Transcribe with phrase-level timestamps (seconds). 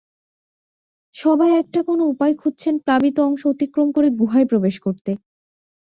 [1.15, 5.11] সবাই একটা কোনো উপায় খুঁজছেন প্লাবিত অংশ অতিক্রম করে গুহায় প্রবেশ করতে।